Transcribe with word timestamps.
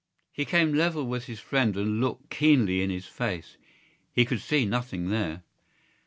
He 0.31 0.45
came 0.45 0.73
level 0.73 1.05
with 1.05 1.25
his 1.25 1.39
friend 1.39 1.77
and 1.77 1.99
looked 2.01 2.31
keenly 2.31 2.81
in 2.81 2.89
his 2.89 3.05
face. 3.05 3.57
He 4.11 4.25
could 4.25 4.41
see 4.41 4.65
nothing 4.65 5.09
there. 5.09 5.43